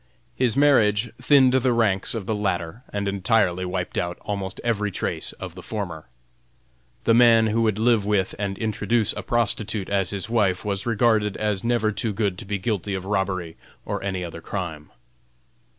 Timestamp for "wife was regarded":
10.27-11.37